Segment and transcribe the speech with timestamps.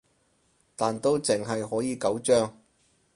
[0.75, 2.57] 但都淨係可以九張